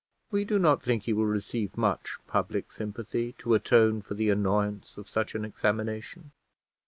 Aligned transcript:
We 0.31 0.45
do 0.45 0.57
not 0.57 0.81
think 0.81 1.03
he 1.03 1.13
will 1.13 1.27
receive 1.27 1.77
much 1.77 2.17
public 2.25 2.71
sympathy 2.71 3.33
to 3.37 3.53
atone 3.53 4.01
for 4.01 4.15
the 4.15 4.31
annoyance 4.31 4.97
of 4.97 5.07
such 5.07 5.35
an 5.35 5.45
examination. 5.45 6.31